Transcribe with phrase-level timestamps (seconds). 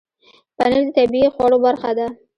[0.57, 2.07] پنېر د طبیعي خوړو برخه ده.